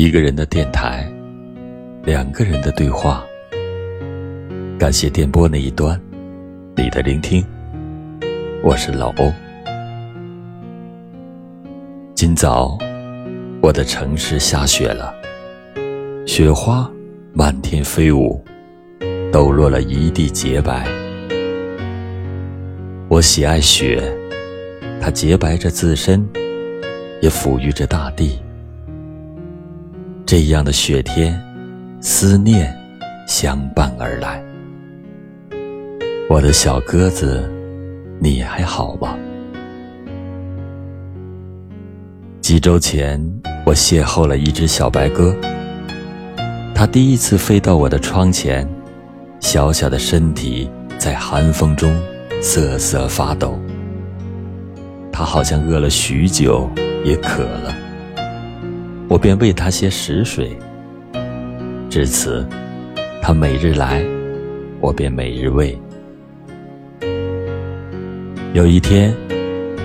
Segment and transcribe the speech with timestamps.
[0.00, 1.04] 一个人的电台，
[2.04, 3.26] 两个人的对话。
[4.78, 6.00] 感谢电波那一端
[6.76, 7.44] 你的聆听，
[8.62, 9.32] 我是老欧。
[12.14, 12.78] 今早，
[13.60, 15.12] 我的城市下雪了，
[16.28, 16.88] 雪花
[17.32, 18.40] 漫天飞舞，
[19.32, 20.86] 抖落了一地洁白。
[23.08, 24.00] 我喜爱雪，
[25.00, 26.24] 它洁白着自身，
[27.20, 28.38] 也抚育着大地。
[30.28, 31.42] 这样的雪天，
[32.02, 32.70] 思念
[33.26, 34.44] 相伴而来。
[36.28, 37.50] 我的小鸽子，
[38.20, 39.16] 你还好吗？
[42.42, 43.18] 几周前，
[43.64, 45.34] 我邂逅了一只小白鸽。
[46.74, 48.68] 它第一次飞到我的窗前，
[49.40, 51.90] 小小的身体在寒风中
[52.42, 53.58] 瑟瑟发抖。
[55.10, 56.68] 它好像饿了许久，
[57.02, 57.87] 也渴了。
[59.08, 60.56] 我便喂它些食水。
[61.88, 62.46] 至此，
[63.22, 64.04] 它每日来，
[64.80, 65.76] 我便每日喂。
[68.52, 69.14] 有一天，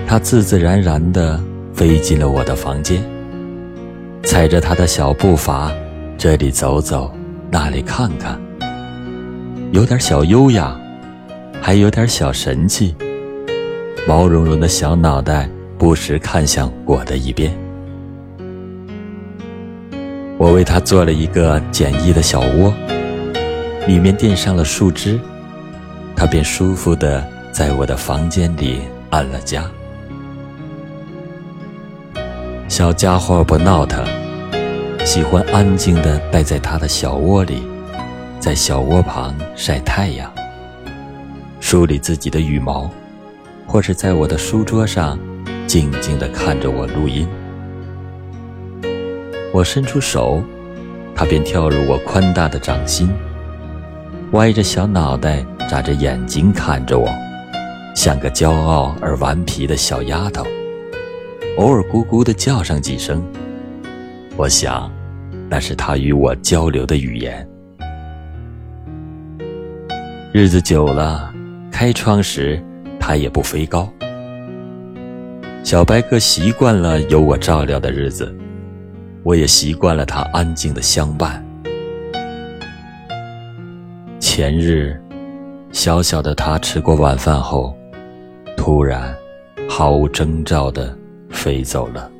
[0.06, 1.40] 它自自然然地
[1.72, 3.02] 飞进了我的房间，
[4.22, 5.72] 踩着它的小步伐，
[6.18, 7.10] 这里走走，
[7.50, 8.38] 那里看看，
[9.72, 10.78] 有点小优雅，
[11.62, 12.94] 还有点小神气。
[14.06, 17.63] 毛茸茸的小脑袋不时看向我的一边。
[20.36, 22.74] 我为它做了一个简易的小窝，
[23.86, 25.18] 里面垫上了树枝，
[26.16, 29.64] 它便舒服地在我的房间里安了家。
[32.68, 34.04] 小家伙不闹腾，
[35.04, 37.62] 喜欢安静地待在它的小窝里，
[38.40, 40.30] 在小窝旁晒太阳，
[41.60, 42.90] 梳理自己的羽毛，
[43.66, 45.16] 或是在我的书桌上
[45.68, 47.28] 静静地看着我录音。
[49.54, 50.42] 我伸出手，
[51.14, 53.08] 它便跳入我宽大的掌心，
[54.32, 57.08] 歪着小脑袋，眨着眼睛看着我，
[57.94, 60.44] 像个骄傲而顽皮的小丫头，
[61.56, 63.24] 偶尔咕咕地叫上几声。
[64.36, 64.90] 我想，
[65.48, 67.48] 那是它与我交流的语言。
[70.32, 71.32] 日子久了，
[71.70, 72.60] 开窗时
[72.98, 73.88] 它也不飞高。
[75.62, 78.34] 小白鸽习惯了有我照料的日子。
[79.24, 81.42] 我也习惯了他安静的相伴。
[84.20, 85.02] 前日，
[85.72, 87.74] 小小的他吃过晚饭后，
[88.54, 89.16] 突然
[89.66, 90.96] 毫无征兆的
[91.30, 92.10] 飞走了。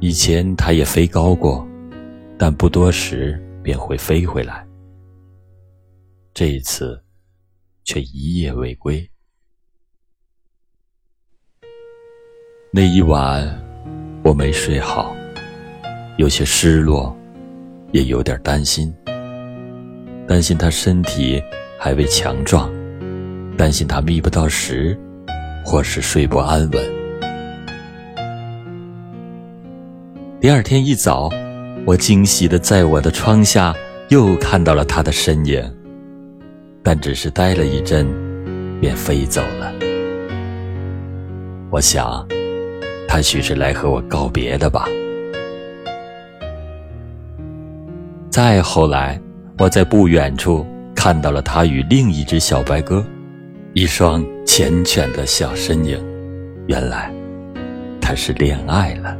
[0.00, 1.66] 以前他也飞高过，
[2.38, 4.66] 但不多时便会飞回来。
[6.32, 7.02] 这一次，
[7.84, 9.06] 却一夜未归。
[12.70, 13.44] 那一晚，
[14.24, 15.14] 我没睡好。
[16.18, 17.16] 有些失落，
[17.92, 18.92] 也有点担心。
[20.26, 21.40] 担心他身体
[21.78, 22.68] 还未强壮，
[23.56, 24.98] 担心他觅不到食，
[25.64, 26.84] 或是睡不安稳。
[30.40, 31.30] 第二天一早，
[31.86, 33.72] 我惊喜的在我的窗下
[34.08, 35.62] 又看到了他的身影，
[36.82, 38.04] 但只是待了一阵，
[38.80, 39.72] 便飞走了。
[41.70, 42.26] 我想，
[43.06, 44.88] 他许是来和我告别的吧。
[48.38, 49.20] 再后来，
[49.58, 53.04] 我在不远处看到了他与另一只小白鸽，
[53.72, 56.00] 一双缱绻的小身影。
[56.68, 57.12] 原来，
[58.00, 59.16] 他是恋爱了。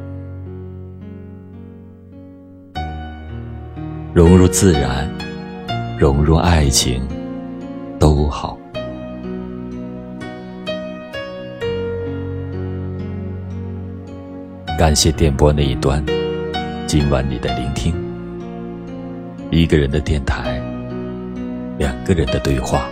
[4.14, 5.10] 融入自然，
[5.98, 7.02] 融入爱情，
[7.98, 8.56] 都好。
[14.78, 16.06] 感谢电波那一端，
[16.86, 18.07] 今晚你的聆听。
[19.58, 20.62] 一个人的电台，
[21.78, 22.88] 两个人的对话。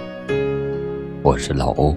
[1.23, 1.97] 我是老欧。